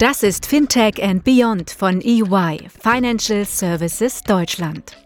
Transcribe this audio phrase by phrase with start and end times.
[0.00, 4.96] Das ist Fintech and Beyond von EY, Financial Services Deutschland.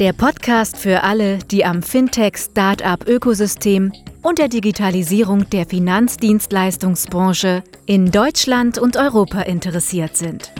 [0.00, 3.92] Der Podcast für alle, die am Fintech-Startup-Ökosystem
[4.22, 10.50] und der Digitalisierung der Finanzdienstleistungsbranche in Deutschland und Europa interessiert sind.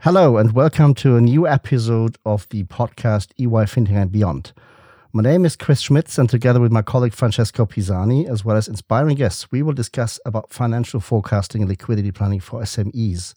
[0.00, 4.52] Hello and welcome to a new episode of the podcast EY Fintech and Beyond.
[5.14, 8.66] My name is Chris Schmitz, and together with my colleague Francesco Pisani, as well as
[8.66, 13.34] inspiring guests, we will discuss about financial forecasting and liquidity planning for SMEs,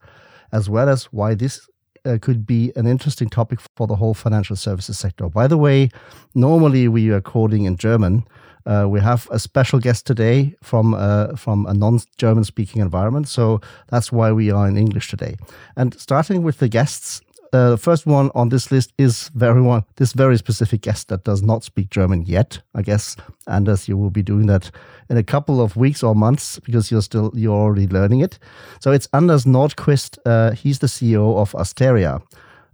[0.53, 1.67] as well as why this
[2.05, 5.27] uh, could be an interesting topic for the whole financial services sector.
[5.27, 5.89] By the way,
[6.33, 8.25] normally we are recording in German,
[8.65, 13.59] uh, we have a special guest today from uh, from a non-German speaking environment, so
[13.89, 15.35] that's why we are in English today.
[15.75, 17.21] And starting with the guests,
[17.55, 21.23] uh, the first one on this list is very one this very specific guest that
[21.23, 22.61] does not speak German yet.
[22.73, 23.15] I guess
[23.47, 24.71] Anders, you will be doing that
[25.09, 28.39] in a couple of weeks or months because you're still you're already learning it.
[28.81, 30.17] So it's Anders Nordquist.
[30.25, 32.21] Uh, he's the CEO of Asteria.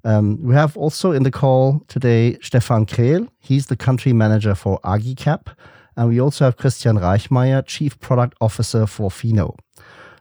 [0.04, 3.28] Um, we have also in the call today Stefan Krehl.
[3.40, 5.56] He's the country manager for Agicap.
[5.98, 9.56] And we also have Christian Reichmeier, Chief Product Officer for Fino.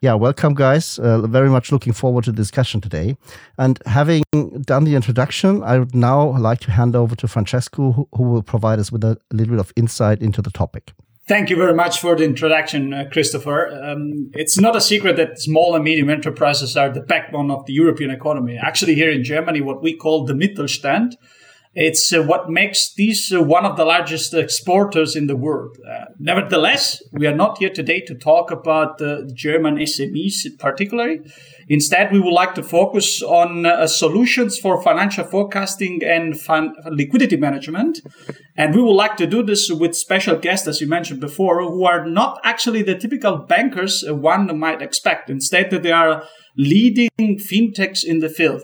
[0.03, 0.99] Yeah, welcome, guys.
[0.99, 3.19] Uh, very much looking forward to the discussion today.
[3.59, 4.23] And having
[4.63, 8.43] done the introduction, I would now like to hand over to Francesco, who, who will
[8.43, 10.93] provide us with a, little bit of insight into the topic.
[11.29, 13.69] Thank you very much for the introduction, uh, Christopher.
[13.69, 17.75] Um, it's not a secret that small and medium enterprises are the backbone of the
[17.75, 18.57] European economy.
[18.57, 21.13] Actually, here in Germany, what we call the Mittelstand
[21.75, 25.79] it's uh, what makes these uh, one of the largest exporters in the world.
[25.89, 29.01] Uh, nevertheless, we are not here today to talk about
[29.35, 31.21] German SMEs particularly.
[31.69, 37.37] Instead, we would like to focus on uh, solutions for financial forecasting and fin- liquidity
[37.37, 38.01] management.
[38.57, 41.85] And we would like to do this with special guests, as you mentioned before, who
[41.85, 45.31] are not actually the typical bankers uh, one might expect.
[45.31, 46.25] Instead, they are
[46.57, 48.63] leading fintechs in the field.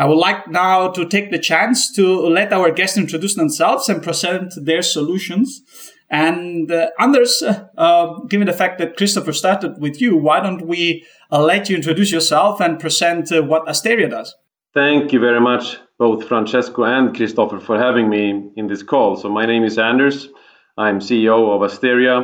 [0.00, 4.00] I would like now to take the chance to let our guests introduce themselves and
[4.00, 5.62] present their solutions.
[6.08, 11.04] And uh, Anders, uh, given the fact that Christopher started with you, why don't we
[11.32, 14.36] uh, let you introduce yourself and present uh, what Asteria does?
[14.72, 19.16] Thank you very much, both Francesco and Christopher, for having me in this call.
[19.16, 20.28] So, my name is Anders.
[20.76, 22.22] I'm CEO of Asteria.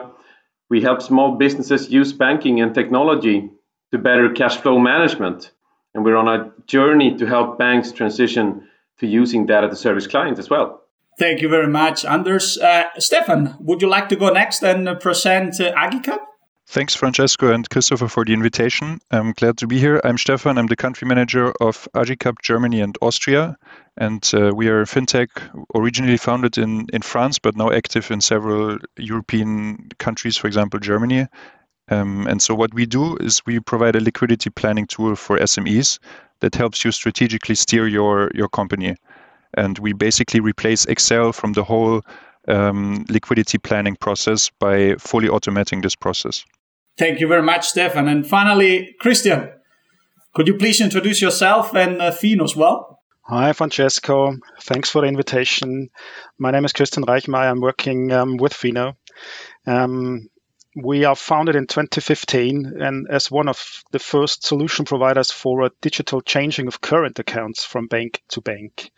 [0.70, 3.50] We help small businesses use banking and technology
[3.92, 5.50] to better cash flow management
[5.94, 8.66] and we're on a journey to help banks transition
[8.98, 10.82] to using data to service clients as well.
[11.18, 12.58] Thank you very much, Anders.
[12.58, 16.18] Uh, Stefan, would you like to go next and present uh, Agicap?
[16.66, 18.98] Thanks, Francesco and Christopher, for the invitation.
[19.10, 20.00] I'm glad to be here.
[20.02, 20.58] I'm Stefan.
[20.58, 23.56] I'm the country manager of Agicap Germany and Austria.
[23.96, 25.28] And uh, we are a fintech
[25.74, 31.26] originally founded in, in France, but now active in several European countries, for example, Germany.
[31.90, 35.98] Um, and so what we do is we provide a liquidity planning tool for SMEs
[36.40, 38.96] that helps you strategically steer your your company.
[39.56, 42.02] And we basically replace Excel from the whole
[42.48, 46.44] um, liquidity planning process by fully automating this process.
[46.98, 48.08] Thank you very much, Stefan.
[48.08, 49.50] And finally, Christian,
[50.34, 53.00] could you please introduce yourself and uh, Fino as well?
[53.26, 54.36] Hi, Francesco.
[54.62, 55.88] Thanks for the invitation.
[56.38, 57.50] My name is Christian Reichmeier.
[57.50, 58.96] I'm working um, with Fino.
[59.66, 60.28] Um,
[60.76, 65.70] we are founded in 2015 and as one of the first solution providers for a
[65.80, 68.90] digital changing of current accounts from bank to bank.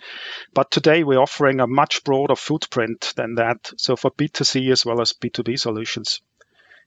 [0.55, 5.03] But today we're offering a much broader footprint than that, so for B2C as well
[5.03, 6.23] as B2B solutions.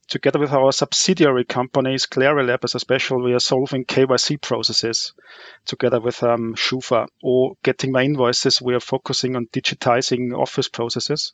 [0.08, 5.14] Together with our subsidiary companies, Claralab as a special, we are solving KYC processes
[5.66, 8.60] together with um, Schufa or GetMyInvoices.
[8.60, 11.34] We are focusing on digitizing office processes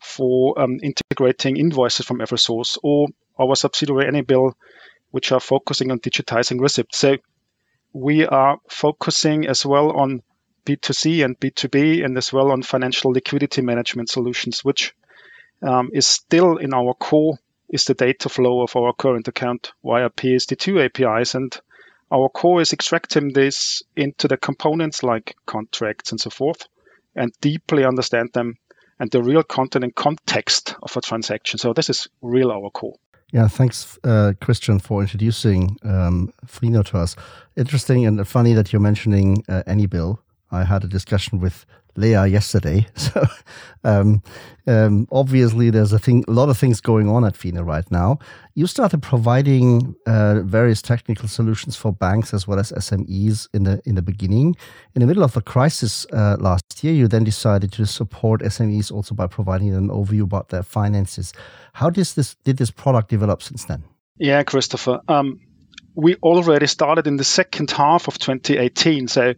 [0.00, 4.52] for um, integrating invoices from every source, or our subsidiary AnyBill,
[5.10, 6.98] which are focusing on digitizing receipts.
[6.98, 7.16] So
[7.92, 10.22] we are focusing as well on
[10.66, 14.94] B2C and B2B and as well on financial liquidity management solutions, which
[15.62, 17.38] um, is still in our core
[17.70, 21.34] is the data flow of our current account via PSD2 APIs.
[21.34, 21.54] And
[22.10, 26.66] our core is extracting this into the components like contracts and so forth
[27.14, 28.56] and deeply understand them
[28.98, 31.58] and the real content and context of a transaction.
[31.58, 32.96] So this is real our core.
[33.32, 36.32] Yeah, thanks, uh, Christian, for introducing um,
[36.82, 37.14] to us.
[37.56, 40.18] Interesting and funny that you're mentioning uh, AnyBill.
[40.50, 41.66] I had a discussion with
[41.98, 42.86] Leah yesterday.
[42.98, 43.24] So
[43.84, 44.22] um,
[44.66, 48.18] um, obviously, there's a thing, a lot of things going on at Fino right now.
[48.54, 53.80] You started providing uh, various technical solutions for banks as well as SMEs in the
[53.86, 54.56] in the beginning.
[54.94, 58.92] In the middle of the crisis uh, last year, you then decided to support SMEs
[58.92, 61.32] also by providing an overview about their finances.
[61.72, 63.84] How does this did this product develop since then?
[64.18, 65.00] Yeah, Christopher.
[65.08, 65.40] Um,
[65.94, 69.08] we already started in the second half of 2018.
[69.08, 69.34] So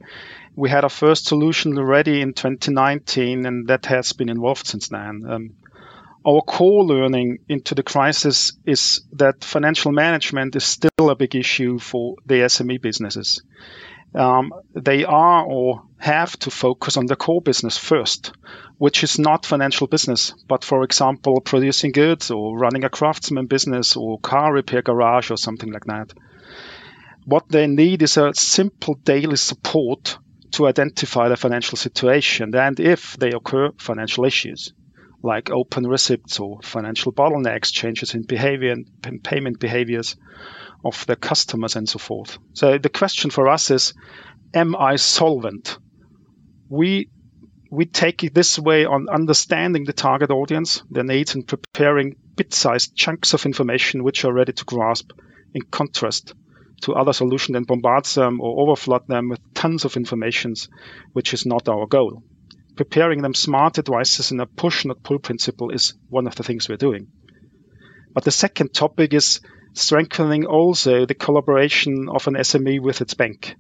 [0.57, 5.25] we had our first solution ready in 2019, and that has been involved since then.
[5.29, 5.51] Um,
[6.27, 11.79] our core learning into the crisis is that financial management is still a big issue
[11.79, 13.43] for the SME businesses.
[14.15, 18.33] Um, they are or have to focus on the core business first,
[18.77, 23.97] which is not financial business, but for example, producing goods or running a craftsman business
[23.97, 26.13] or car repair garage or something like that.
[27.25, 30.19] What they need is a simple daily support
[30.53, 34.73] to identify the financial situation and if they occur, financial issues
[35.23, 38.75] like open receipts or financial bottlenecks, changes in behavior
[39.05, 40.17] and payment behaviors
[40.85, 42.39] of the customers and so forth.
[42.55, 43.93] So the question for us is,
[44.55, 45.79] am I solvent?
[46.69, 47.11] We
[47.73, 52.97] we take it this way on understanding the target audience, their needs, and preparing bit-sized
[52.97, 55.13] chunks of information which are ready to grasp
[55.55, 56.35] in contrast
[56.83, 60.69] to other solutions and bombard them um, or overflood them with tons of informations,
[61.13, 62.23] which is not our goal.
[62.77, 66.69] Preparing them smart advices in a push not pull principle is one of the things
[66.69, 67.09] we're doing.
[68.15, 69.41] But the second topic is
[69.75, 73.55] strengthening also the collaboration of an SME with its bank,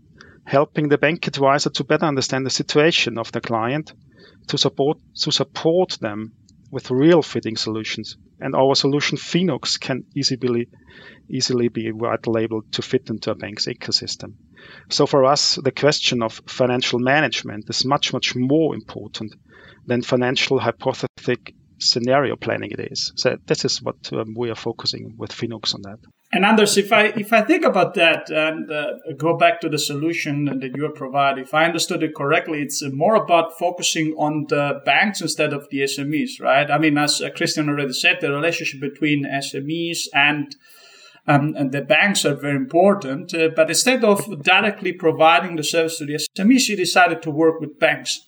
[0.45, 3.93] helping the bank advisor to better understand the situation of the client,
[4.49, 6.33] to support to support them
[6.71, 8.17] with real fitting solutions.
[8.41, 10.69] And our solution Finox can easily
[11.29, 14.35] easily be white labeled to fit into a bank's ecosystem.
[14.89, 19.35] So for us, the question of financial management is much, much more important
[19.87, 23.13] than financial hypothetic scenario planning it is.
[23.17, 25.99] So this is what um, we are focusing with Finox on that.
[26.33, 29.79] And Anders, if I if I think about that and uh, go back to the
[29.79, 34.81] solution that you provide, if I understood it correctly, it's more about focusing on the
[34.85, 36.71] banks instead of the SMEs, right?
[36.71, 40.55] I mean, as uh, Christian already said, the relationship between SMEs and
[41.27, 43.35] um, and the banks are very important.
[43.35, 47.61] Uh, but instead of directly providing the service to the SMEs, you decided to work
[47.61, 48.25] with banks.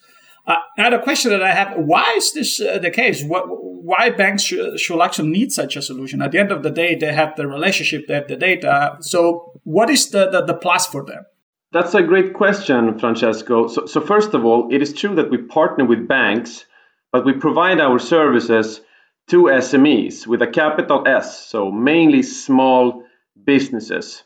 [0.47, 3.23] Uh, now, the question that I have: Why is this uh, the case?
[3.25, 6.23] What, why banks should, should actually need such a solution?
[6.23, 8.97] At the end of the day, they have the relationship, they have the data.
[9.01, 11.25] So, what is the, the, the plus for them?
[11.73, 13.69] That's a great question, Francesco.
[13.69, 16.65] So, so, first of all, it is true that we partner with banks,
[17.13, 18.81] but we provide our services
[19.29, 23.05] to SMEs with a capital S, so mainly small
[23.45, 24.23] businesses.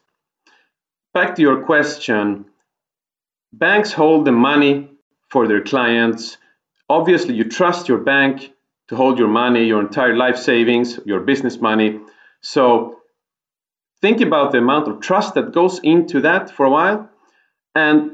[1.12, 2.46] Back to your question
[3.52, 4.90] banks hold the money
[5.36, 6.38] for their clients.
[6.88, 8.54] Obviously, you trust your bank
[8.88, 12.00] to hold your money, your entire life savings, your business money.
[12.40, 13.00] So
[14.00, 17.10] think about the amount of trust that goes into that for a while.
[17.74, 18.12] And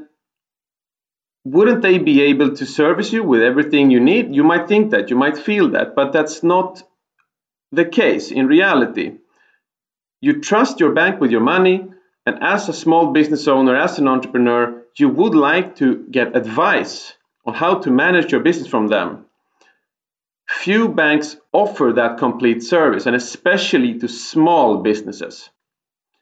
[1.45, 4.35] wouldn't they be able to service you with everything you need?
[4.35, 6.83] You might think that, you might feel that, but that's not
[7.71, 9.19] the case in reality.
[10.19, 11.85] You trust your bank with your money,
[12.25, 17.13] and as a small business owner, as an entrepreneur, you would like to get advice
[17.45, 19.25] on how to manage your business from them.
[20.47, 25.49] Few banks offer that complete service, and especially to small businesses.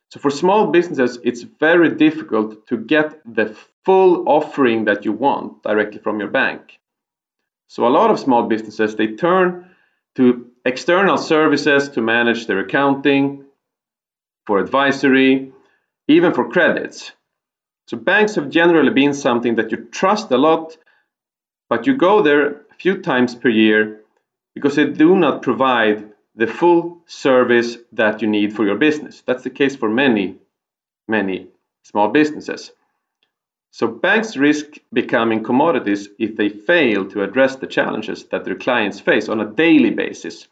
[0.09, 5.63] So, for small businesses, it's very difficult to get the full offering that you want
[5.63, 6.79] directly from your bank.
[7.67, 9.71] So, a lot of small businesses they turn
[10.15, 13.45] to external services to manage their accounting,
[14.45, 15.51] for advisory,
[16.07, 17.11] even for credits.
[17.87, 20.77] So banks have generally been something that you trust a lot,
[21.69, 24.01] but you go there a few times per year
[24.55, 29.21] because they do not provide the full service that you need for your business.
[29.25, 30.37] That's the case for many,
[31.07, 31.47] many
[31.83, 32.71] small businesses.
[33.71, 38.99] So banks risk becoming commodities if they fail to address the challenges that their clients
[38.99, 40.47] face on a daily basis.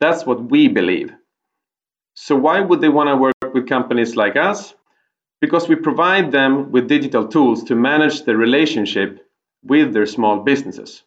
[0.00, 1.12] That's what we believe.
[2.14, 4.74] So why would they want to work with companies like us?
[5.40, 9.26] Because we provide them with digital tools to manage the relationship
[9.62, 11.02] with their small businesses.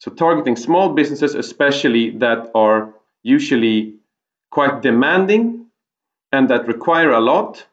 [0.00, 3.96] So, targeting small businesses, especially that are usually
[4.50, 5.66] quite demanding
[6.32, 7.66] and that require a lot,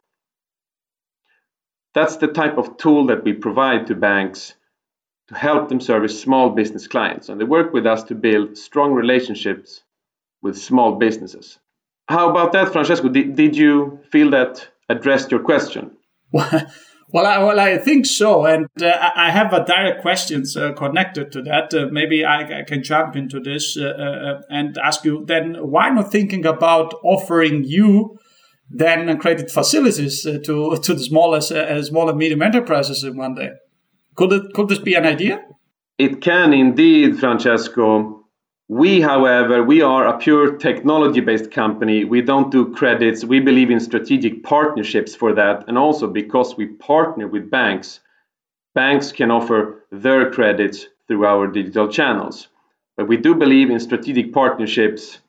[1.93, 4.53] that's the type of tool that we provide to banks
[5.27, 7.29] to help them service small business clients.
[7.29, 9.84] And they work with us to build strong relationships
[10.41, 11.60] with small businesses.
[12.08, 13.10] How about that, Francesco?
[13.10, 15.92] Did, did you feel that addressed your question.
[17.14, 21.32] Well, I, well, I think so, and uh, I have a direct questions uh, connected
[21.34, 21.74] to that.
[21.74, 25.90] Uh, maybe I, I, can jump into this uh, uh, and ask you then: Why
[25.90, 28.18] not thinking about offering you
[28.70, 31.50] then credit facilities uh, to to the smallest,
[31.86, 33.50] small and medium enterprises in one day?
[34.16, 35.44] Could it could this be an idea?
[35.98, 38.21] It can indeed, Francesco.
[38.72, 42.06] We, however, we are a pure technology-based company.
[42.06, 43.25] We don't do credits.
[43.25, 45.66] We believe in strategic partnerships for that.
[45.68, 48.00] And also because we partner with banks,
[48.74, 52.48] banks can offer their credits through our digital channels.
[52.96, 55.20] But we do believe in strategic partnerships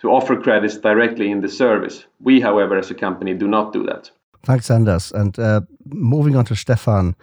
[0.00, 2.04] to offer credits directly in the service.
[2.20, 4.10] We, however, as a company, do not do that.
[4.42, 5.12] Thanks, Anders.
[5.12, 7.16] And uh, moving on to Stefan,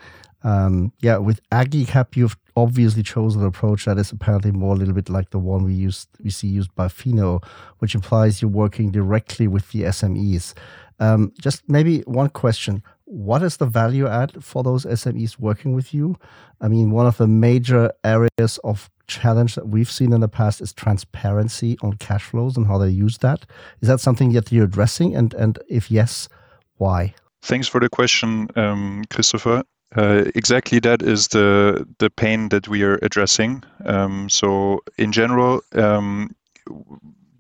[0.44, 4.94] um, yeah, with AGICAP, you've obviously chosen an approach that is apparently more a little
[4.94, 7.40] bit like the one we used we see used by Fino,
[7.80, 10.54] which implies you're working directly with the SMEs.
[11.00, 15.94] Um, just maybe one question: What is the value add for those SMEs working with
[15.94, 16.18] you?
[16.60, 20.62] I mean, one of the major areas of challenge that we've seen in the past
[20.62, 23.46] is transparency on cash flows and how they use that.
[23.82, 25.16] Is that something that you're addressing?
[25.16, 26.28] And and if yes,
[26.76, 27.16] why?
[27.42, 29.64] Thanks for the question, um, Christopher.
[29.96, 33.64] Uh, exactly that is the the pain that we are addressing.
[33.86, 36.36] Um, so in general, um,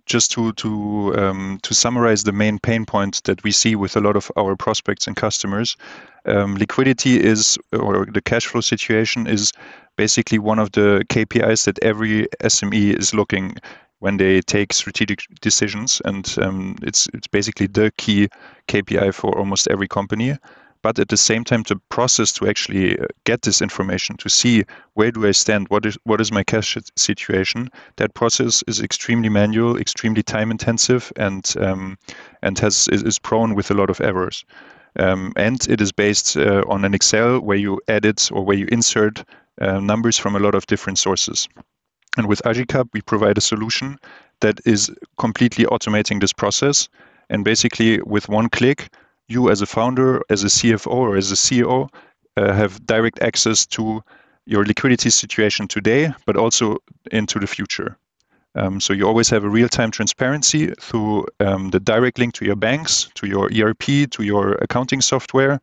[0.05, 4.01] just to to um, to summarize the main pain points that we see with a
[4.01, 5.75] lot of our prospects and customers,
[6.25, 9.51] um, liquidity is or the cash flow situation is
[9.95, 13.55] basically one of the KPIs that every SME is looking
[13.99, 18.27] when they take strategic decisions, and um, it's it's basically the key
[18.67, 20.37] KPI for almost every company
[20.83, 24.63] but at the same time the process to actually uh, get this information to see
[24.93, 27.69] where do i stand what is what is my cash situation.
[27.97, 31.97] That process is extremely manual extremely time intensive and um,
[32.41, 34.45] and has is, prone with a lot of errors.
[34.99, 38.67] Um, and it is based uh, on an excel where you edit or where you
[38.71, 39.23] insert
[39.61, 41.47] uh, numbers from a lot of different sources.
[42.17, 43.97] And with AGICAP, we provide a solution
[44.41, 46.89] that is completely automating this process.
[47.29, 48.89] And basically with one click
[49.27, 51.89] you as a founder, as a CFO or as a CEO
[52.37, 54.03] uh, have direct access to
[54.45, 56.77] your liquidity situation today, but also
[57.11, 57.97] into the future.
[58.55, 62.55] Um, so you always have a real-time transparency through um, the direct link to your
[62.55, 65.59] banks, to your ERP, to your accounting software.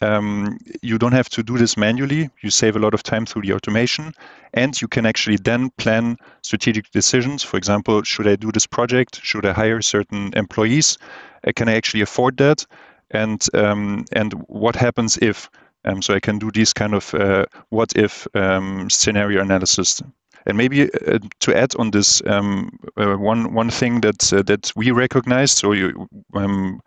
[0.00, 2.28] Um, you don't have to do this manually.
[2.40, 4.12] You save a lot of time through the automation,
[4.52, 7.44] and you can actually then plan strategic decisions.
[7.44, 9.20] For example, should I do this project?
[9.22, 10.98] Should I hire certain employees?
[11.46, 12.66] Uh, can I actually afford that?
[13.12, 15.50] And um, and what happens if.
[15.84, 20.00] Um, so I can do these kind of uh, what if um, scenario analysis.
[20.46, 24.72] And maybe uh, to add on this, um, uh, one one thing that uh, that
[24.76, 25.58] we recognized.
[25.58, 26.80] So you, um,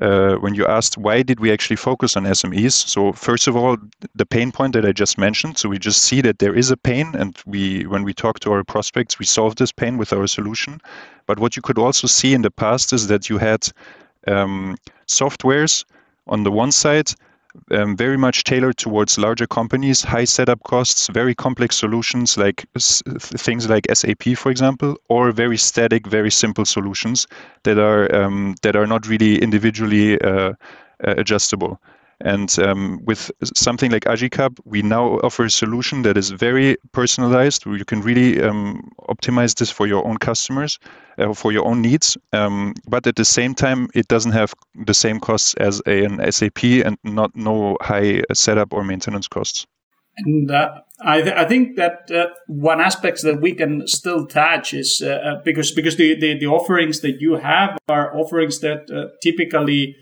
[0.00, 2.72] uh, when you asked why did we actually focus on SMEs?
[2.72, 3.76] So first of all,
[4.14, 5.58] the pain point that I just mentioned.
[5.58, 8.52] So we just see that there is a pain, and we when we talk to
[8.52, 10.80] our prospects, we solve this pain with our solution.
[11.26, 13.68] But what you could also see in the past is that you had
[14.26, 15.84] um, softwares
[16.26, 17.12] on the one side
[17.70, 22.64] um, very much tailored towards larger companies, high setup costs, very complex solutions like
[23.18, 27.26] things like SAP, for example, or very static, very simple solutions
[27.64, 30.52] that are um, that are not really individually uh,
[31.04, 31.80] uh adjustable.
[32.22, 37.64] And um, with something like AGICAP, we now offer a solution that is very personalized,
[37.64, 40.78] you can really um, optimize this for your own customers,
[41.18, 42.18] uh, for your own needs.
[42.32, 44.52] Um, but at the same time, it doesn't have
[44.86, 49.66] the same costs as a, an SAP and not no high setup or maintenance costs.
[50.18, 54.74] And uh, I, th- I, think that uh, one aspect that we can still touch
[54.74, 58.90] is uh, uh because because the, the, the, offerings that you have are offerings that
[58.90, 59.96] uh, typically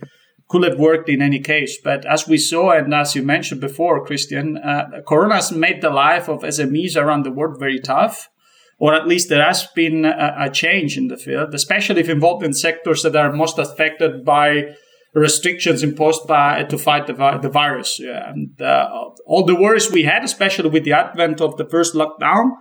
[0.49, 1.79] could have worked in any case.
[1.83, 5.91] But as we saw, and as you mentioned before, Christian, uh, Corona has made the
[5.91, 8.29] life of SMEs around the world very tough,
[8.79, 12.45] or at least there has been a, a change in the field, especially if involved
[12.45, 14.75] in sectors that are most affected by
[15.15, 17.99] restrictions imposed by to fight the, the virus.
[17.99, 18.31] Yeah.
[18.31, 18.89] And uh,
[19.27, 22.53] all the worries we had, especially with the advent of the first lockdown,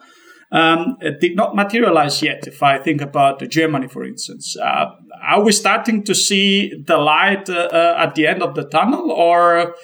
[0.52, 2.48] um, it did not materialize yet.
[2.48, 4.86] If I think about Germany, for instance, uh,
[5.22, 9.12] are we starting to see the light uh, uh, at the end of the tunnel,
[9.12, 9.76] or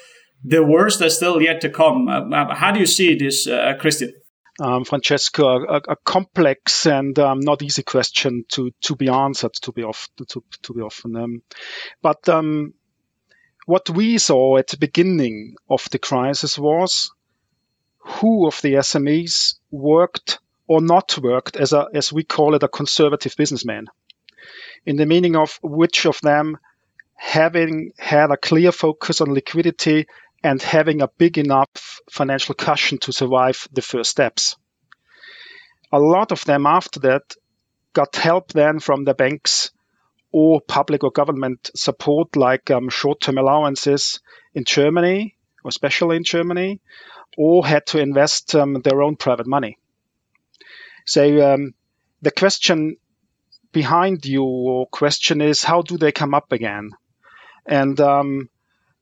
[0.42, 2.08] the worst is still yet to come?
[2.08, 4.12] Uh, uh, how do you see this, uh, Christian?
[4.60, 9.72] Um, Francesco, a, a, complex and um, not easy question to to be answered to
[9.72, 11.16] be to, to be often.
[11.16, 11.42] Um,
[12.00, 12.72] but um,
[13.66, 17.10] what we saw at the beginning of the crisis was
[17.98, 22.68] who of the SMEs worked or not worked as a as we call it a
[22.68, 23.86] conservative businessman
[24.86, 26.58] in the meaning of which of them
[27.16, 30.06] having had a clear focus on liquidity
[30.42, 34.56] and having a big enough financial cushion to survive the first steps.
[35.92, 37.34] A lot of them after that
[37.92, 39.70] got help then from the banks
[40.32, 44.20] or public or government support like um, short-term allowances
[44.52, 46.80] in Germany, or especially in Germany,
[47.38, 49.78] or had to invest um, their own private money.
[51.04, 51.74] So um,
[52.22, 52.96] the question
[53.72, 56.90] behind your question is how do they come up again?
[57.66, 58.48] And um,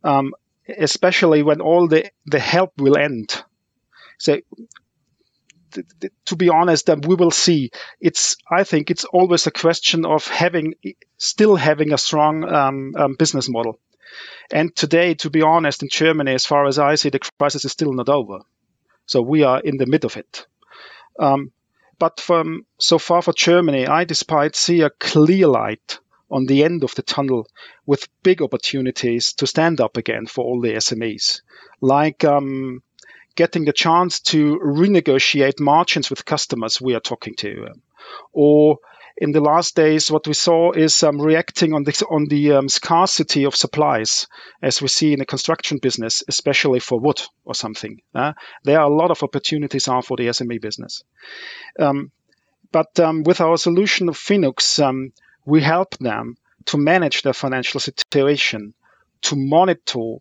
[0.03, 0.33] um,
[0.69, 3.43] especially when all the, the help will end.
[4.19, 4.41] So
[6.27, 7.71] to be honest, um, we will see.
[8.01, 10.75] It's I think it's always a question of having
[11.17, 13.79] still having a strong um, um, business model.
[14.53, 17.73] And today, to be honest, in Germany, as far as I see, the crisis is
[17.73, 18.41] still not over.
[19.07, 20.47] So we are in the mid of it.
[21.19, 21.53] Um,
[22.03, 26.01] but from so far for Germany, I despite see a clear light
[26.33, 27.47] on the end of the tunnel
[27.87, 31.43] with big opportunities to stand up again for all the SMEs,
[31.81, 32.83] like um,
[33.37, 37.83] getting the chance to renegotiate margins with customers we are talking to, um,
[38.33, 38.79] or
[39.17, 42.69] in the last days, what we saw is um, reacting on the on the um,
[42.69, 44.27] scarcity of supplies,
[44.63, 48.01] as we see in the construction business, especially for wood or something.
[48.15, 48.33] Uh,
[48.65, 51.05] there are a lot of opportunities are for the SME business.
[51.79, 52.11] Um,
[52.71, 55.13] but um, with our solution of Finox, um,
[55.45, 58.73] we help them to manage their financial situation,
[59.23, 60.17] to monitor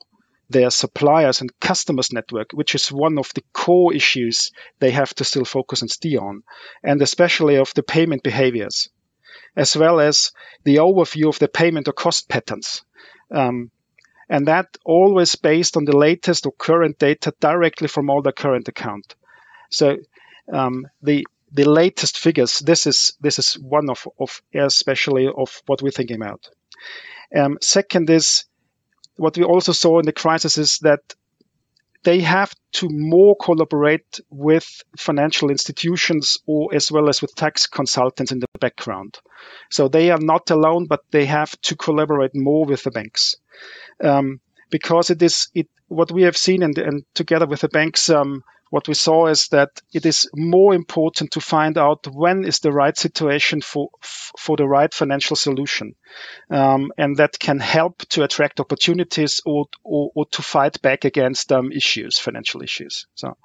[0.52, 5.24] their suppliers and customers network, which is one of the core issues they have to
[5.24, 6.44] still focus and steer on,
[6.84, 8.90] and especially of the payment behaviors,
[9.56, 10.32] as well as
[10.64, 12.84] the overview of the payment or cost patterns.
[13.34, 13.72] Um,
[14.30, 18.68] and that always based on the latest or current data directly from all the current
[18.68, 19.16] account.
[19.70, 19.98] So
[20.52, 22.60] um, the the latest figures.
[22.60, 26.50] This is this is one of, of especially of what we're thinking about.
[27.36, 28.46] Um, second is
[29.22, 31.02] what we also saw in the crisis is that
[32.04, 34.66] they have to more collaborate with
[34.98, 39.20] financial institutions or as well as with tax consultants in the background.
[39.70, 43.36] So they are not alone, but they have to collaborate more with the banks.
[44.04, 44.40] Um,
[44.72, 48.44] because it is it what we have seen and, and together with the banks um,
[48.72, 52.72] what we saw is that it is more important to find out when is the
[52.72, 55.94] right situation for for the right financial solution,
[56.50, 61.52] um, and that can help to attract opportunities or or, or to fight back against
[61.52, 63.06] um, issues, financial issues.
[63.14, 63.38] So.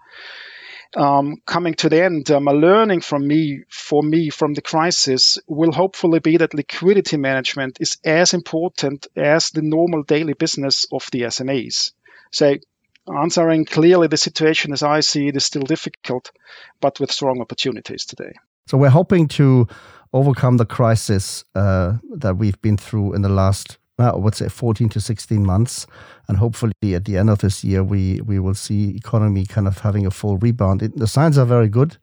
[0.97, 5.37] Um, coming to the end, um, a learning from me, for me, from the crisis
[5.49, 11.05] will hopefully be that liquidity management is as important as the normal daily business of
[11.11, 11.91] the SMEs.
[12.31, 12.55] So
[13.09, 16.33] answering clearly the situation as I see it is still difficult,
[16.81, 18.33] but with strong opportunities today.
[18.67, 19.69] So we're hoping to
[20.13, 24.49] overcome the crisis uh, that we've been through in the last, well, I would say,
[24.49, 25.87] 14 to 16 months,
[26.29, 29.79] and hopefully at the end of this year we we will see economy kind of
[29.79, 30.83] having a full rebound.
[30.83, 31.97] It, the signs are very good.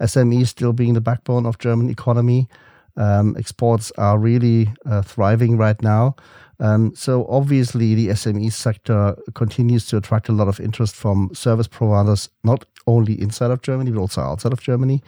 [0.00, 2.48] SME still being the backbone of German economy.
[2.96, 6.16] Um, exports are really uh, thriving right now.
[6.58, 11.68] Um, so obviously, the SME sector continues to attract a lot of interest from service
[11.68, 15.02] providers, not only inside of Germany but also outside of Germany,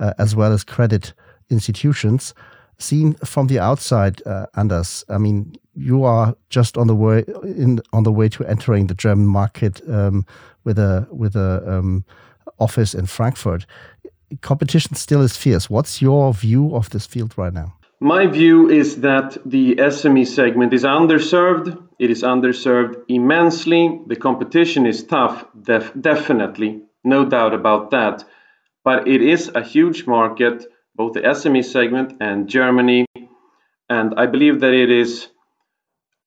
[0.00, 1.12] uh, as well as credit
[1.50, 2.34] institutions.
[2.78, 7.80] Seen from the outside, uh, Anders, I mean, you are just on the way in
[7.92, 10.24] on the way to entering the German market um,
[10.64, 12.04] with a with a um,
[12.58, 13.66] office in Frankfurt.
[14.40, 15.68] Competition still is fierce.
[15.70, 17.74] What's your view of this field right now?
[18.00, 21.80] My view is that the SME segment is underserved.
[21.98, 24.00] It is underserved immensely.
[24.06, 28.24] The competition is tough, def- definitely, no doubt about that.
[28.84, 33.06] But it is a huge market, both the SME segment and Germany.
[33.88, 35.28] And I believe that it is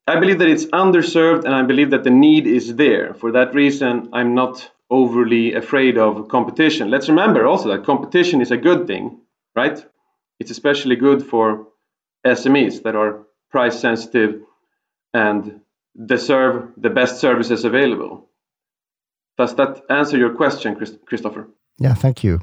[0.10, 3.14] I believe that it's underserved and I believe that the need is there.
[3.14, 6.90] For that reason, I'm not overly afraid of competition.
[6.90, 9.20] Let's remember also that competition is a good thing,
[9.56, 9.84] right?
[10.40, 11.68] It's especially good for
[12.26, 14.42] SMEs that are price sensitive
[15.14, 15.62] and
[16.06, 18.30] deserve the best services available.
[19.38, 21.48] Does that answer your question, Christopher?
[21.80, 22.42] Yeah, thank you.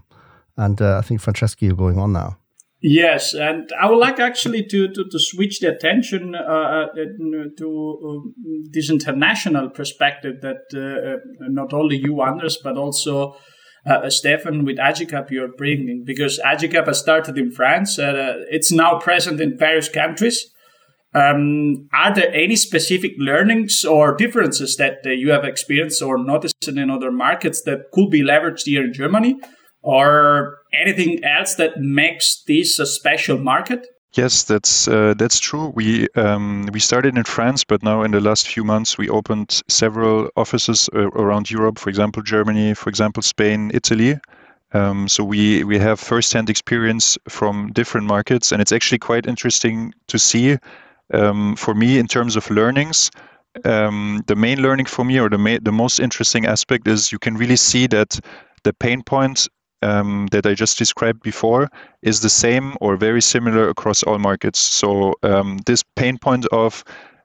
[0.56, 2.38] And uh, I think Francesca, you're going on now.
[2.86, 6.86] Yes, and I would like actually to, to, to switch the attention uh, uh
[7.56, 8.34] to um,
[8.72, 13.36] this international perspective that uh, uh, not only you, Anders, but also
[13.86, 16.04] uh, Stefan, with Agicap you're bringing?
[16.04, 17.98] Because Agicap has started in France.
[17.98, 20.44] Uh, it's now present in various countries.
[21.14, 26.68] Um, are there any specific learnings or differences that uh, you have experienced or noticed
[26.68, 29.36] in other markets that could be leveraged here in Germany?
[29.80, 33.86] Or anything else that makes this a special market?
[34.16, 35.72] Yes, that's uh, that's true.
[35.74, 39.60] We um, we started in France, but now in the last few months we opened
[39.68, 41.80] several offices uh, around Europe.
[41.80, 44.20] For example, Germany, for example, Spain, Italy.
[44.72, 49.92] Um, so we we have first-hand experience from different markets, and it's actually quite interesting
[50.06, 50.58] to see.
[51.12, 53.10] Um, for me, in terms of learnings,
[53.64, 57.18] um, the main learning for me, or the ma- the most interesting aspect, is you
[57.18, 58.20] can really see that
[58.62, 59.48] the pain point
[59.84, 61.68] um, that I just described before
[62.02, 64.58] is the same or very similar across all markets.
[64.58, 66.84] So um, this pain point of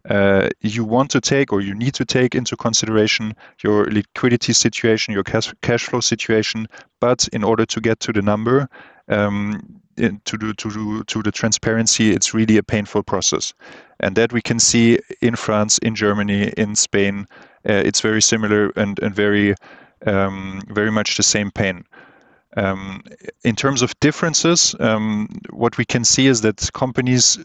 [0.10, 5.14] uh, you want to take or you need to take into consideration your liquidity situation,
[5.14, 6.68] your cash, cash flow situation,
[7.00, 8.68] but in order to get to the number,
[9.08, 13.54] um, to do to do to the transparency, it's really a painful process,
[14.00, 17.26] and that we can see in France, in Germany, in Spain.
[17.68, 19.56] Uh, it's very similar and and very
[20.08, 21.84] um, very much the same pain.
[22.58, 23.04] Um,
[23.44, 27.38] in terms of differences, um, what we can see is that companies,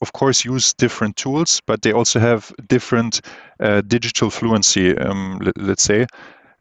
[0.00, 3.20] of course, use different tools, but they also have different
[3.60, 6.06] uh, digital fluency, um, let, us say.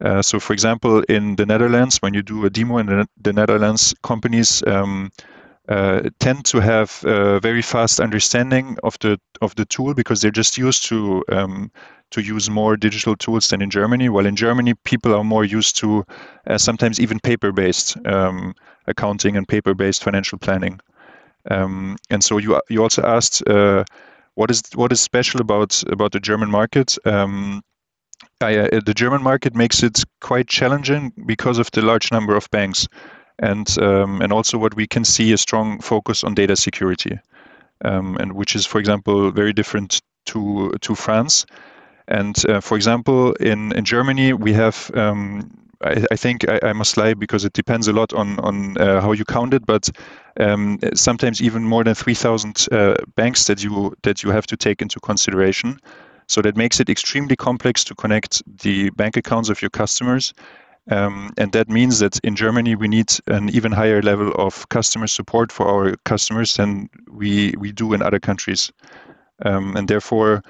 [0.01, 3.31] Uh, so, for example, in the Netherlands, when you do a demo in the, the
[3.31, 5.11] Netherlands, companies um,
[5.69, 10.31] uh, tend to have a very fast understanding of the of the tool because they're
[10.31, 11.71] just used to um,
[12.11, 14.09] to use more digital tools than in Germany.
[14.09, 16.05] While in Germany, people are more used to
[16.47, 18.53] uh, sometimes even paper-based um,
[18.87, 20.79] accounting and paper-based financial planning.
[21.49, 23.83] Um, and so you you also asked uh,
[24.35, 26.97] what is what is special about about the German market.
[27.05, 27.63] Um,
[28.41, 32.49] I, uh, the German market makes it quite challenging because of the large number of
[32.51, 32.87] banks
[33.43, 37.19] and um, and also what we can see a strong focus on data security,
[37.83, 41.45] um, and which is, for example, very different to to France.
[42.07, 44.91] And uh, for example, in in Germany, we have.
[44.95, 45.51] Um,
[45.85, 49.11] I, think I, I, must lie because it depends a lot on on uh, how
[49.11, 49.89] you count it, but
[50.39, 54.81] um, sometimes even more than 3,000 uh, banks that you that you have to take
[54.81, 55.79] into consideration.
[56.27, 60.33] So that makes it extremely complex to connect the bank accounts of your customers
[60.91, 65.07] um, and that means that in Germany we need an even higher level of customer
[65.07, 68.71] support for our customers than we we do in other countries,
[69.45, 70.43] um, and therefore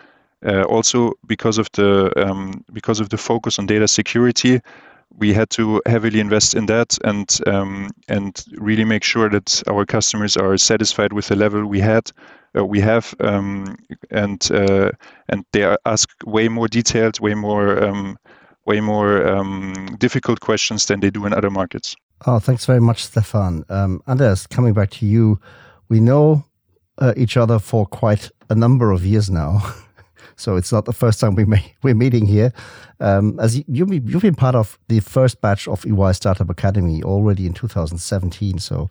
[0.45, 4.59] uh, also because of the um, because of the focus on data security,
[5.17, 9.85] we had to heavily invest in that and um, and really make sure that our
[9.85, 12.11] customers are satisfied with the level we had
[12.57, 13.75] uh, we have um,
[14.11, 14.91] and uh,
[15.29, 18.17] and they ask way more detailed, way more um,
[18.65, 21.95] way more um, difficult questions than they do in other markets.
[22.25, 23.65] Oh, thanks very much, Stefan.
[23.69, 25.39] Um, Anders, coming back to you,
[25.89, 26.45] we know
[26.99, 29.61] uh, each other for quite a number of years now.
[30.35, 32.53] so it's not the first time we may, we're meeting here.
[32.99, 37.03] Um, as you, you, you've been part of the first batch of EY Startup Academy
[37.03, 38.59] already in 2017.
[38.59, 38.89] So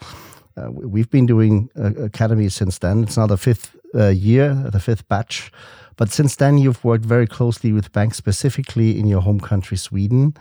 [0.56, 3.04] uh, we've been doing uh, Academy since then.
[3.04, 5.52] It's now the fifth uh, year, the fifth batch.
[5.96, 10.34] But since then, you've worked very closely with banks, specifically in your home country, Sweden,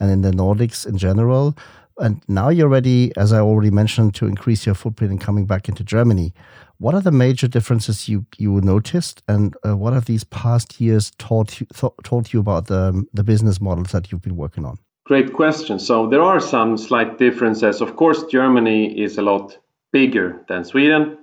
[0.00, 1.56] and in the Nordics in general.
[1.98, 5.68] And now you're ready, as I already mentioned, to increase your footprint and coming back
[5.68, 6.32] into Germany.
[6.78, 11.10] What are the major differences you you noticed, and uh, what have these past years
[11.18, 11.66] taught you,
[12.04, 14.78] taught you about the the business models that you've been working on?
[15.04, 15.80] Great question.
[15.80, 17.80] So there are some slight differences.
[17.80, 19.58] Of course, Germany is a lot
[19.90, 21.17] bigger than Sweden.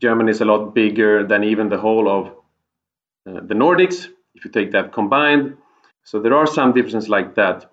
[0.00, 2.26] Germany is a lot bigger than even the whole of
[3.26, 5.56] uh, the Nordics, if you take that combined.
[6.04, 7.70] So there are some differences like that.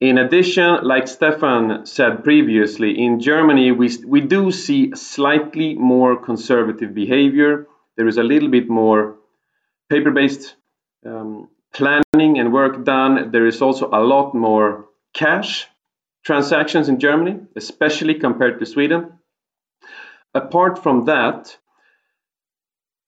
[0.00, 6.94] In addition, like Stefan said previously, in Germany, we, we do see slightly more conservative
[6.94, 7.66] behavior.
[7.96, 9.16] There is a little bit more
[9.88, 10.54] paper based
[11.04, 13.30] um, planning and work done.
[13.30, 15.66] There is also a lot more cash
[16.24, 19.15] transactions in Germany, especially compared to Sweden.
[20.36, 21.56] Apart from that,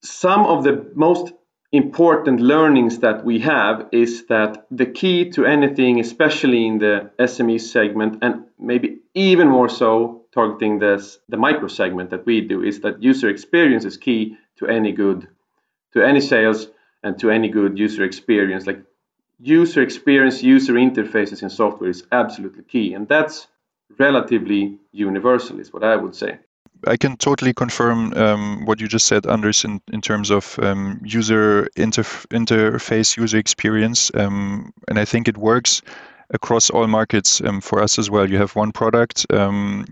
[0.02, 1.34] some of the most
[1.72, 7.60] important learnings that we have is that the key to anything, especially in the SME
[7.60, 12.80] segment, and maybe even more so targeting this, the micro segment that we do, is
[12.80, 15.28] that user experience is key to any good,
[15.92, 16.68] to any sales
[17.02, 18.66] and to any good user experience.
[18.66, 18.82] Like
[19.38, 23.48] user experience, user interfaces in software is absolutely key, and that's
[23.98, 26.38] relatively universal, is what I would say.
[26.86, 31.00] I can totally confirm um, what you just said, Anders, in, in terms of um,
[31.04, 34.10] user interf- interface, user experience.
[34.14, 35.82] Um, and I think it works
[36.30, 38.28] across all markets um, for us as well.
[38.28, 39.86] You have one product um,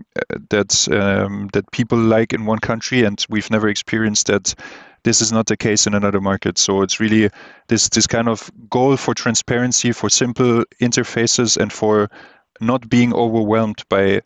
[0.49, 4.53] that um, that people like in one country, and we've never experienced that.
[5.03, 6.57] This is not the case in another market.
[6.57, 7.29] So it's really
[7.67, 12.09] this this kind of goal for transparency, for simple interfaces, and for
[12.59, 14.21] not being overwhelmed by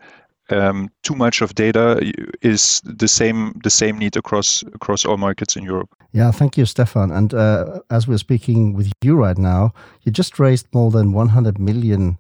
[0.51, 1.99] um, too much of data
[2.41, 5.89] is the same the same need across across all markets in Europe.
[6.11, 7.11] Yeah, thank you, Stefan.
[7.11, 11.59] And uh, as we're speaking with you right now, you just raised more than 100
[11.59, 12.17] million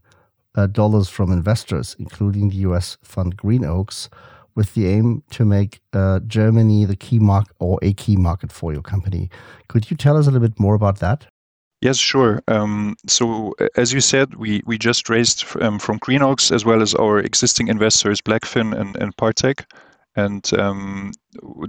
[0.55, 2.97] uh, dollars from investors, including the U.S.
[3.03, 4.09] fund Greenoaks,
[4.55, 8.73] with the aim to make uh, Germany the key market or a key market for
[8.73, 9.29] your company.
[9.67, 11.27] Could you tell us a little bit more about that?
[11.81, 12.43] Yes, sure.
[12.47, 17.17] Um, so, as you said, we, just raised um, from Greenoaks as well as our
[17.17, 19.65] existing investors, Blackfin and, Partech.
[20.15, 21.11] And um,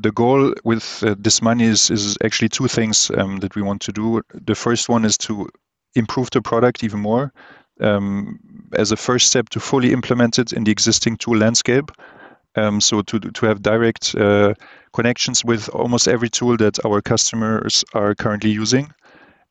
[0.00, 4.20] the goal with uh, this money is, actually two things that we want to do.
[4.34, 5.48] The first one is to
[5.94, 7.32] improve the product even more
[7.80, 11.90] as a first step to fully implement it in the existing tool landscape.
[12.80, 14.52] So to to have direct uh,
[14.92, 18.92] connections with almost every tool that our customers are currently using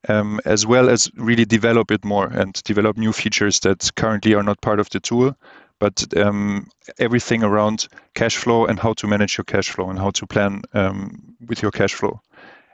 [0.08, 4.44] um, as well as really develop it more and develop new features that currently are
[4.44, 5.36] not part of the tool,
[5.80, 6.68] but um,
[7.00, 10.62] everything around cash flow and how to manage your cash flow and how to plan
[10.74, 12.20] um, with your cash flow.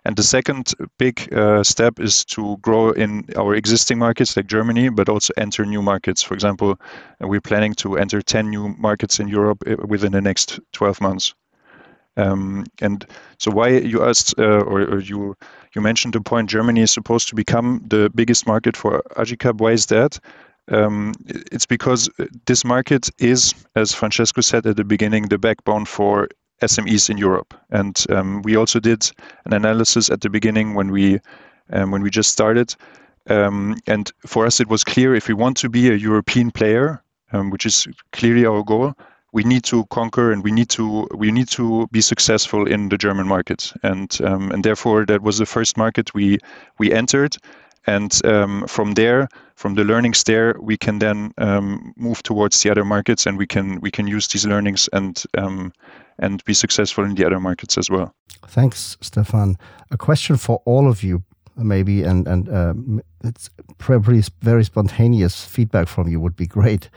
[0.08, 4.88] And the second big uh, step is to grow in our existing markets like Germany,
[4.88, 6.24] but also enter new markets.
[6.24, 6.80] For example,
[7.20, 11.34] we're planning to enter 10 new markets in Europe uh, within the next 12 months.
[12.16, 13.06] Um, and
[13.38, 15.36] so, why you asked, uh, or, or, you
[15.78, 19.60] you mentioned the point Germany is supposed to become the biggest market for Agicap.
[19.60, 20.20] Why is that?
[20.70, 22.10] Um, it's because
[22.48, 26.30] this market is, as Francesco said at the beginning, the backbone for
[26.64, 27.54] SMEs in Europe.
[27.70, 29.10] And um, we also did
[29.46, 31.20] an analysis at the beginning when we
[31.72, 32.76] um, when we just started.
[33.30, 37.04] Um, and for us, it was clear if we want to be a European player,
[37.34, 38.94] um, which is clearly our goal,
[39.34, 42.98] we need to conquer and we need to we need to be successful in the
[42.98, 46.38] German market, and um, and therefore that was the first market we
[46.80, 47.38] we entered,
[47.86, 52.70] and um, from there, from the learnings there, we can then um, move towards the
[52.70, 55.74] other markets, and we can we can use these learnings and um,
[56.20, 58.14] and be successful in the other markets as well.
[58.48, 59.58] Thanks, Stefan.
[59.92, 61.24] A question for all of you,
[61.58, 66.90] maybe, and and um, it's probably very spontaneous feedback from you would be great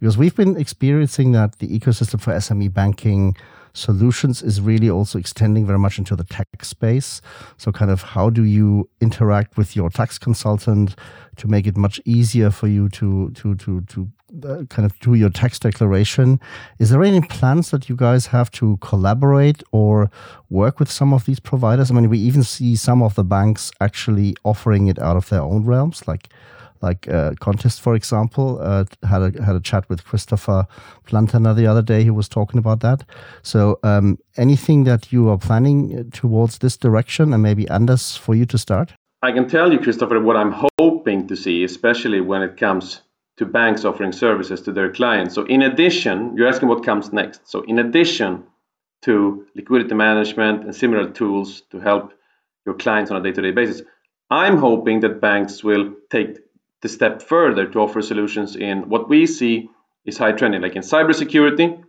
[0.00, 3.36] because we've been experiencing that the ecosystem for SME banking
[3.72, 7.20] solutions is really also extending very much into the tech space.
[7.56, 10.96] So, kind of, how do you interact with your tax consultant
[11.36, 14.10] to make it much easier for you to to to to
[14.40, 16.40] kind of do your tax declaration?
[16.78, 20.10] Is there any plans that you guys have to collaborate or
[20.50, 21.90] work with some of these providers?
[21.90, 25.42] I mean, we even see some of the banks actually offering it out of their
[25.42, 26.28] own realms, like
[26.80, 30.66] like uh, Kontist, for example, uh, had a had a chat with Christopher
[31.06, 32.04] Plantener the other day.
[32.04, 33.04] He was talking about that.
[33.42, 38.34] So, um, anything that you are planning uh, towards this direction, and maybe Anders, for
[38.34, 38.92] you to start.
[39.22, 43.00] I can tell you, Christopher, what I'm hoping to see, especially when it comes
[43.38, 45.34] to banks offering services to their clients.
[45.34, 47.48] So, in addition, you're asking what comes next.
[47.48, 48.44] So, in addition
[49.02, 52.12] to liquidity management and similar tools to help
[52.66, 53.82] your clients on a day-to-day basis,
[54.30, 56.38] I'm hoping that banks will take
[56.82, 59.70] the step further to offer solutions in what we see
[60.04, 61.82] is high trending, like in cybersecurity,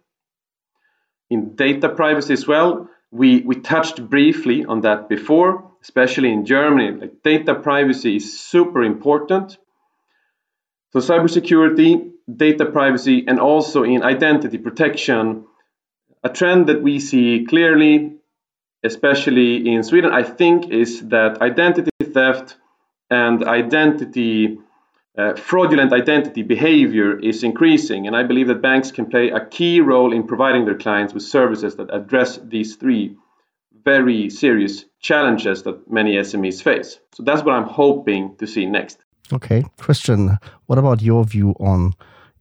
[1.30, 2.90] in data privacy as well.
[3.12, 6.92] We, we touched briefly on that before, especially in Germany.
[6.92, 9.58] Like data privacy is super important.
[10.92, 15.46] So, cybersecurity, data privacy, and also in identity protection,
[16.24, 18.14] a trend that we see clearly,
[18.84, 22.58] especially in Sweden, I think, is that identity theft
[23.10, 24.60] and identity
[25.18, 29.82] uh, fraudulent identity behavior is increasing, and I believe that banks can play a key
[29.82, 33.18] role in providing their clients with services that address these three
[33.84, 37.00] very serious challenges that many SMEs face.
[37.16, 38.98] So that's what I'm hoping to see next.
[39.32, 41.94] Okay, Christian, what about your view on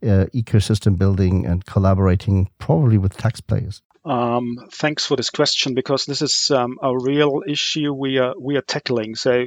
[0.02, 3.82] uh, ecosystem building and collaborating, probably with taxpayers?
[4.04, 8.56] Um, thanks for this question because this is um, a real issue we are we
[8.56, 9.16] are tackling.
[9.16, 9.44] So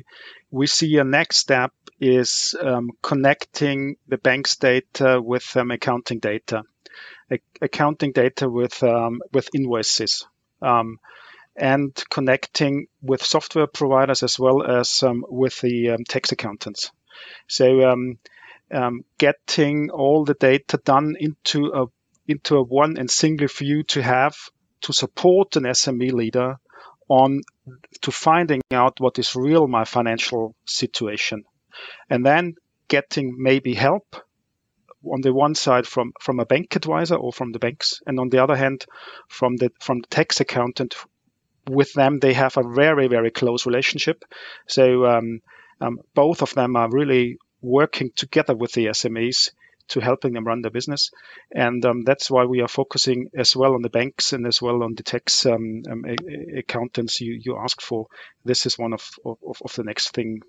[0.52, 6.64] we see a next step is um, connecting the bank's data with um, accounting data,
[7.32, 10.28] a- accounting data with um, with invoices,
[10.62, 11.00] um,
[11.56, 16.92] and connecting with software providers as well as with the tax accountants.
[17.48, 18.16] So
[19.18, 21.86] getting all the data done into a
[22.28, 24.36] into a one and single view to have
[24.82, 26.56] to support an SME leader
[27.08, 27.42] on
[28.02, 31.44] to finding out what is real my financial situation.
[32.10, 32.56] And then
[32.88, 34.16] getting maybe help
[35.04, 38.30] on the one side from from a bank advisor or from the banks and on
[38.30, 38.86] the other hand
[39.28, 40.96] from the from the tax accountant.
[41.70, 44.24] With them they have a very very close relationship.
[44.68, 45.42] So um,
[45.82, 49.52] um, both of them are really working together with the smes
[49.90, 51.12] to helping them run their business.
[51.54, 54.84] And um, that's why we are focusing as well on the banks and as well
[54.84, 56.06] on the tax um, um,
[56.58, 58.08] accountants you, you asked for.
[58.46, 60.42] This is one of, of, of the next thing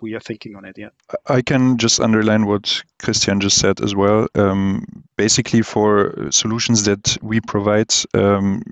[0.00, 0.76] we are thinking on it.
[0.78, 0.90] Yeah.
[1.26, 4.28] I can just underline what Christian just said as well.
[4.34, 8.62] Um, basically, for solutions that we provide, um,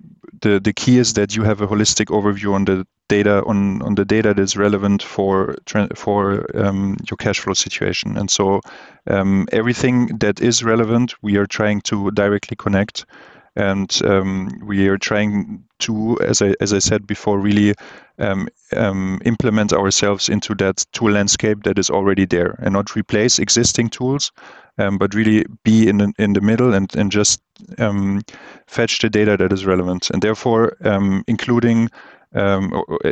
[0.42, 3.94] the the key is that you have a holistic overview on the data on on
[3.94, 5.56] the data that's relevant for
[5.94, 8.16] for um, your cash flow situation.
[8.16, 8.60] And so,
[9.06, 13.06] um, everything that is relevant, we are trying to directly connect
[13.56, 17.74] and um, we are trying to, as I as I said before, really
[18.18, 23.38] um, um, implement ourselves into that tool landscape that is already there, and not replace
[23.38, 24.32] existing tools,
[24.78, 27.42] um, but really be in the, in the middle and and just
[27.78, 28.22] um,
[28.66, 31.88] fetch the data that is relevant, and therefore um, including.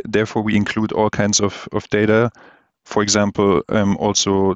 [0.09, 2.31] therefore, we include all kinds of, of data
[2.83, 3.61] for example,
[3.99, 4.55] also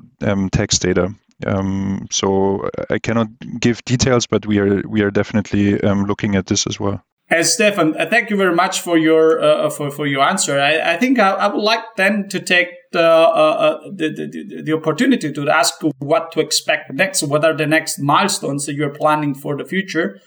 [0.51, 1.13] text data.
[1.45, 3.27] Um, so I cannot
[3.59, 7.01] give details, but we are we are definitely um, looking at this as well.
[7.29, 10.59] As Stefan, uh, thank you very much for your uh, for for your answer.
[10.59, 14.61] I, I think I, I, would like then to take the, uh, uh, the, the,
[14.63, 17.23] the opportunity to ask what to expect next.
[17.23, 20.19] What are the next milestones that you're planning for the future?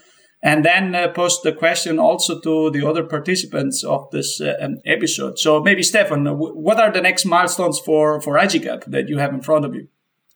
[0.43, 4.77] and then uh, post the question also to the other participants of this uh, um,
[4.87, 5.39] episode.
[5.39, 9.41] So maybe Stefan, what are the next milestones for for AGICAP that you have in
[9.41, 9.89] front of you?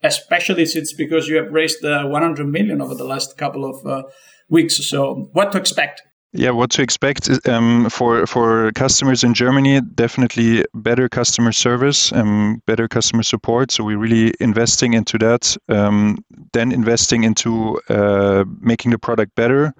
[0.03, 4.03] Especially since because you have raised uh, 100 million over the last couple of uh,
[4.49, 4.77] weeks.
[4.89, 6.03] So, what to expect?
[6.35, 9.83] Yeah, what to expect um, for for customers in Germany?
[9.83, 13.71] Definitely better customer service, and better customer support.
[13.71, 15.55] So we're really investing into that.
[15.69, 19.75] Um, then investing into uh, making the product better.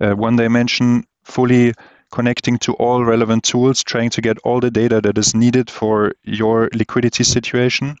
[0.00, 1.72] Uh, one dimension, fully
[2.12, 6.12] connecting to all relevant tools, trying to get all the data that is needed for
[6.22, 7.96] your liquidity situation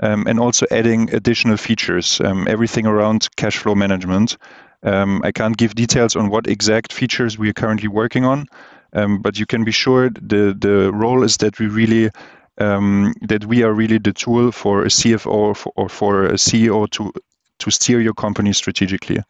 [0.00, 4.36] um, and also adding additional features, um, everything around cash flow management.
[4.82, 8.46] Um, I can't give details on what exact features we are currently working on,
[8.94, 12.10] um, but you can be sure the the role is that we really
[12.58, 16.34] um, that we are really the tool for a CFO or for, or for a
[16.34, 17.12] CEO to
[17.58, 19.20] to steer your company strategically.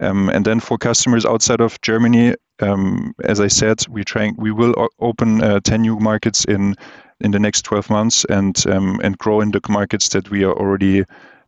[0.00, 4.34] Um, and then for customers outside of Germany, um, as I said, we're trying.
[4.36, 6.76] We will open uh, ten new markets in
[7.22, 10.52] in the next 12 months and um, and grow in the markets that we are
[10.52, 11.04] already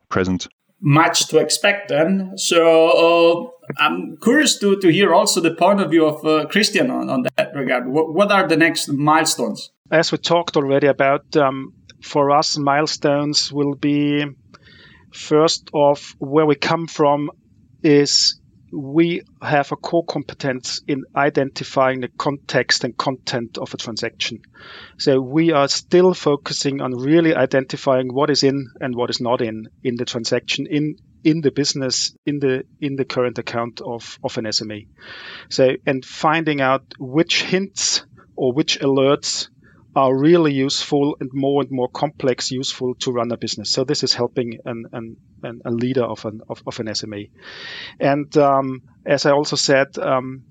[0.09, 0.47] present.
[0.81, 2.37] Much to expect then.
[2.37, 6.91] So uh, I'm curious to, to hear also the point of view of uh, Christian
[6.91, 7.87] on, on that regard.
[7.87, 9.71] What, what, are the next milestones?
[9.89, 14.25] As we talked already about, um, for us, milestones will be
[15.11, 17.31] first off where we come from
[17.81, 18.39] is
[18.75, 24.41] we have a core competence in identifying the context and content of a transaction.
[24.97, 29.41] So we are still focusing on really identifying what is in and what is not
[29.41, 34.19] in in the transaction in in the business in the in the current account of
[34.23, 34.87] of an SME.
[35.49, 39.47] So and finding out which hints or which alerts
[39.95, 43.71] are really useful and more and more complex useful to run a business.
[43.71, 47.29] So this is helping an, an, an a leader of an of, of an SME.
[47.99, 50.43] And um, as I also said, um,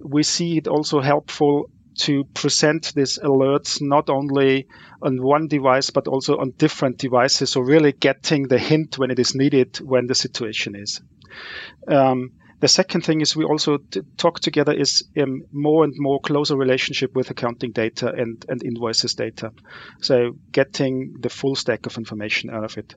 [0.00, 4.66] we see it also helpful to present these alerts not only
[5.02, 7.50] on one device but also on different devices.
[7.50, 11.00] So really getting the hint when it is needed when the situation is.
[11.88, 13.78] Um, the second thing is we also
[14.16, 19.14] talk together is um, more and more closer relationship with accounting data and, and invoices
[19.14, 19.50] data.
[20.00, 22.94] So getting the full stack of information out of it.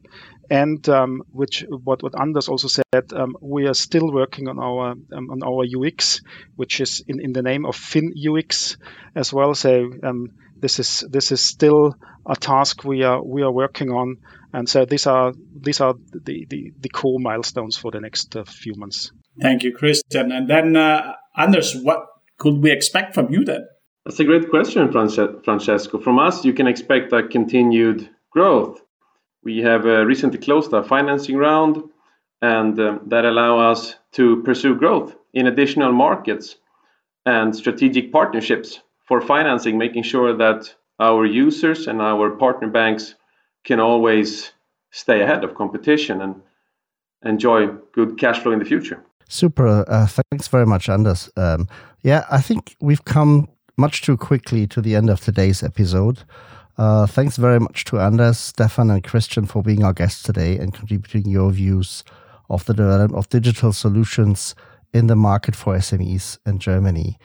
[0.52, 4.92] And um, which what, what Anders also said, um, we are still working on our
[4.92, 6.22] um, on our UX,
[6.56, 8.78] which is in, in the name of Finox
[9.16, 9.56] as well.
[9.56, 14.18] So um, this is this is still a task we are we are working on,
[14.54, 18.44] and so these are these are the the, the core milestones for the next uh,
[18.44, 19.12] few months.
[19.42, 20.32] Thank you, Christian.
[20.32, 23.68] And then, uh, Anders, what could we expect from you then?
[24.06, 26.00] That's a great question, Francesco.
[26.00, 28.82] From us, you can expect a continued growth.
[29.44, 31.84] We have uh, recently closed a financing round,
[32.42, 36.56] and um, that allow us to pursue growth in additional markets
[37.26, 43.16] and strategic partnerships for financing, making sure that our users and our partner banks
[43.64, 44.52] can always
[44.92, 46.42] stay ahead of competition and
[47.24, 49.04] enjoy good cash flow in the future.
[49.28, 49.86] Super.
[49.88, 51.30] Uh, thanks very much, Anders.
[51.36, 51.68] Um,
[52.04, 56.24] yeah, I think we've come much too quickly to the end of today's episode.
[56.78, 60.74] Uh, thanks very much to Anders, Stefan, and Christian for being our guests today and
[60.74, 62.04] contributing your views
[62.50, 64.56] of the development of digital solutions
[64.94, 67.18] in the market for SMEs in Germany.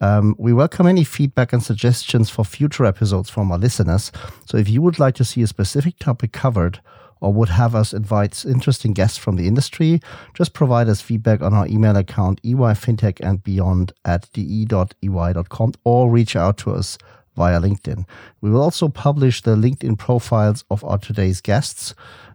[0.00, 4.12] Um, we welcome any feedback and suggestions for future episodes from our listeners.
[4.44, 6.80] So if you would like to see a specific topic covered
[7.20, 10.00] or would have us invite interesting guests from the industry,
[10.34, 16.36] just provide us feedback on our email account eyfintech and beyond at de.ey.com or reach
[16.36, 16.98] out to us
[17.36, 18.04] via LinkedIn.
[18.40, 21.94] We will also publish the LinkedIn profiles of our today's guests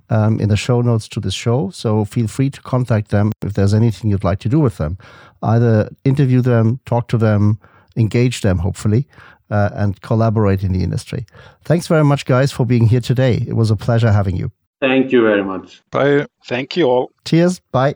[0.10, 1.70] um, in the show notes to this show.
[1.72, 4.98] So feel free to contact them if there's anything you'd like to do with them.
[5.42, 7.60] Either interview them, talk to them,
[7.96, 9.08] engage them, hopefully,
[9.50, 11.26] uh, and collaborate in the industry.
[11.64, 13.44] Thanks very much, guys, for being here today.
[13.48, 14.52] It was a pleasure having you.
[14.82, 15.84] Thank you very much.
[15.92, 16.26] Bye.
[16.44, 17.12] Thank you all.
[17.24, 17.62] Cheers.
[17.72, 17.96] Bye.